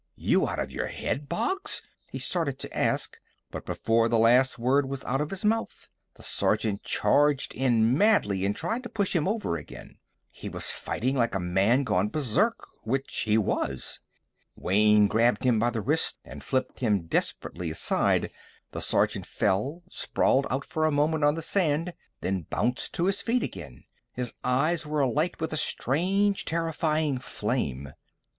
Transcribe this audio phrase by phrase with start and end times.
[0.17, 3.19] "You out of your head, Boggs?" he started to ask
[3.51, 8.43] but before the last word was out of his mouth, the sergeant charged in madly
[8.43, 9.99] and tried to push him over again.
[10.31, 13.99] He was fighting like a man gone berserk which he was.
[14.55, 18.31] Wayne grabbed him by the wrist and flipped him desperately aside.
[18.71, 23.21] The sergeant fell, sprawled out for a moment on the sand, then bounced to his
[23.21, 23.83] feet again.
[24.13, 27.93] His eyes were alight with a strange, terrifying flame.